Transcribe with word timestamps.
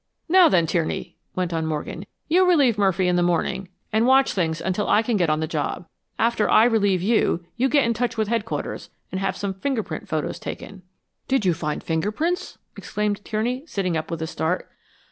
"Now 0.27 0.49
then, 0.49 0.65
Tierney," 0.65 1.15
went 1.35 1.53
on 1.53 1.67
Morgan, 1.67 2.07
"you 2.27 2.43
relieve 2.49 2.75
Murphy 2.75 3.07
in 3.07 3.17
the 3.17 3.21
morning, 3.21 3.69
and 3.93 4.07
watch 4.07 4.33
things 4.33 4.59
until 4.59 4.89
I 4.89 5.03
can 5.03 5.15
get 5.15 5.29
on 5.29 5.41
the 5.41 5.47
job. 5.47 5.85
After 6.17 6.49
I 6.49 6.63
relieve 6.63 7.03
you, 7.03 7.45
you 7.55 7.69
get 7.69 7.83
in 7.85 7.93
touch 7.93 8.17
with 8.17 8.27
Headquarters 8.27 8.89
and 9.11 9.21
have 9.21 9.37
some 9.37 9.53
fingerprint 9.53 10.07
photos 10.07 10.39
taken." 10.39 10.81
"Did 11.27 11.45
you 11.45 11.53
find 11.53 11.83
finger 11.83 12.11
prints?" 12.11 12.57
exclaimed 12.75 13.23
Tierney, 13.23 13.63
sitting 13.67 13.95
up 13.95 14.09
with 14.09 14.23
a 14.23 14.27
start. 14.27 14.71